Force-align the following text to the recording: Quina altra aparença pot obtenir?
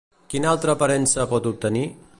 Quina 0.33 0.47
altra 0.53 0.75
aparença 0.77 1.29
pot 1.35 1.51
obtenir? 1.55 1.87